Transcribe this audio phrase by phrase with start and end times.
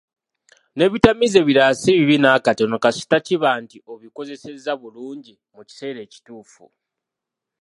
[0.75, 6.65] N’ebitamiiza ebirala si bibi n’akatona kasita kiba nti obikozesezza bulungi mu kiseera ekituufu.